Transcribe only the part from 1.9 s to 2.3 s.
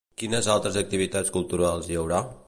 hi haurà?